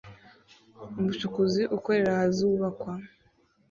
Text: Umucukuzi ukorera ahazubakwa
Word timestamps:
Umucukuzi 0.99 1.61
ukorera 1.77 2.09
ahazubakwa 2.13 2.91